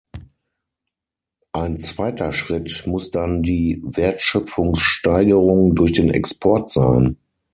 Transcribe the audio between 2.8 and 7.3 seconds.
muss dann die Wertschöpfungssteigerung durch den Export sein.